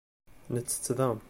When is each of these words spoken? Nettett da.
Nettett 0.53 0.87
da. 0.97 1.09